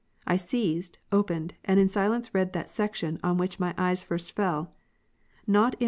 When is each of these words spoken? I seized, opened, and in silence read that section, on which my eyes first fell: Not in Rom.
I 0.25 0.35
seized, 0.35 0.97
opened, 1.11 1.53
and 1.63 1.79
in 1.79 1.87
silence 1.87 2.33
read 2.33 2.53
that 2.53 2.71
section, 2.71 3.19
on 3.23 3.37
which 3.37 3.59
my 3.59 3.75
eyes 3.77 4.01
first 4.01 4.31
fell: 4.31 4.73
Not 5.45 5.75
in 5.75 5.77
Rom. 5.77 5.79